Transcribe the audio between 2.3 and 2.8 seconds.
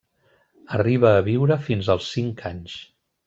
anys.